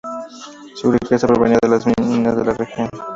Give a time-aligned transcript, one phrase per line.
[0.73, 2.89] Su riqueza provenía de las minas de la región.